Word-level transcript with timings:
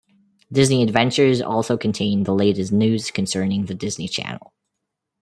"Disney 0.51 0.81
Adventures" 0.81 1.43
also 1.43 1.77
contained 1.77 2.25
the 2.25 2.33
latest 2.33 2.71
news 2.71 3.11
concerning 3.11 3.65
the 3.67 3.75
Disney 3.75 4.07
Channel. 4.07 4.51